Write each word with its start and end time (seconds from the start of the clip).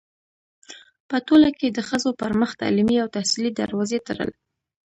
پـه 1.07 1.17
ټـولـه 1.27 1.49
کـې 1.57 1.67
د 1.71 1.79
ښـځـو 1.87 2.11
پـر 2.19 2.31
مـخ 2.39 2.51
تـعلـيمي 2.61 2.97
او 3.03 3.07
تحصـيلي 3.15 3.51
دروازې 3.59 3.97
تــړل. 4.07 4.31